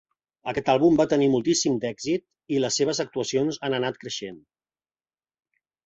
[0.51, 2.25] Aquest àlbum va tenir moltíssim d'èxit
[2.57, 4.45] i les seves actuacions han anat creixent.